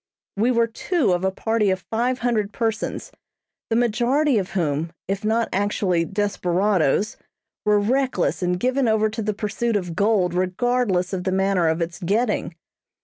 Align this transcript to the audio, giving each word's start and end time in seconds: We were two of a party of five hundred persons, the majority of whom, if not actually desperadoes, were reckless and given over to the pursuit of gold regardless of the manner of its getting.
We 0.35 0.49
were 0.49 0.65
two 0.65 1.11
of 1.13 1.23
a 1.23 1.29
party 1.29 1.69
of 1.69 1.85
five 1.91 2.17
hundred 2.25 2.51
persons, 2.51 3.11
the 3.69 3.75
majority 3.75 4.39
of 4.39 4.53
whom, 4.53 4.93
if 5.07 5.23
not 5.23 5.47
actually 5.53 6.05
desperadoes, 6.05 7.17
were 7.65 7.79
reckless 7.79 8.41
and 8.41 8.59
given 8.59 8.87
over 8.87 9.09
to 9.09 9.21
the 9.21 9.35
pursuit 9.35 9.75
of 9.75 9.95
gold 9.95 10.33
regardless 10.33 11.13
of 11.13 11.23
the 11.23 11.31
manner 11.31 11.67
of 11.67 11.83
its 11.83 11.99
getting. 11.99 12.55